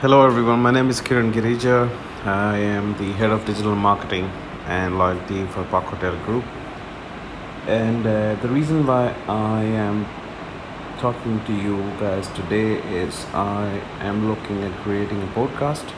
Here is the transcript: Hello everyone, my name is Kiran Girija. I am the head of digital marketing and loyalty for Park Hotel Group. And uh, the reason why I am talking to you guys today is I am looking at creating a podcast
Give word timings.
Hello 0.00 0.24
everyone, 0.24 0.62
my 0.62 0.70
name 0.70 0.90
is 0.90 1.00
Kiran 1.00 1.32
Girija. 1.32 1.90
I 2.24 2.56
am 2.58 2.96
the 2.98 3.10
head 3.14 3.30
of 3.30 3.44
digital 3.44 3.74
marketing 3.74 4.30
and 4.66 4.96
loyalty 4.96 5.44
for 5.46 5.64
Park 5.64 5.86
Hotel 5.86 6.16
Group. 6.24 6.44
And 7.66 8.06
uh, 8.06 8.36
the 8.36 8.46
reason 8.48 8.86
why 8.86 9.12
I 9.28 9.64
am 9.64 10.06
talking 11.00 11.44
to 11.46 11.52
you 11.52 11.78
guys 11.98 12.28
today 12.28 12.74
is 13.02 13.26
I 13.34 13.82
am 13.98 14.28
looking 14.28 14.62
at 14.62 14.72
creating 14.84 15.20
a 15.20 15.26
podcast 15.38 15.90